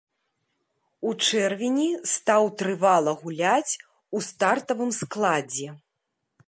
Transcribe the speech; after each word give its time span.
У 1.09 1.11
чэрвені 1.27 1.85
стаў 2.13 2.43
трывала 2.63 3.11
гуляць 3.21 3.73
у 4.15 4.27
стартавым 4.31 4.91
складзе. 5.03 5.69